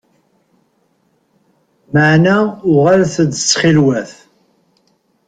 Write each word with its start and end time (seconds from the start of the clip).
Meɛna 1.93 2.37
uɣalet-d 2.73 3.31
ttxil-wet! 3.39 4.11